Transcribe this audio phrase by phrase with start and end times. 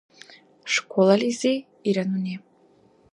[0.73, 1.53] —Школализи,—
[1.89, 2.35] ира нуни.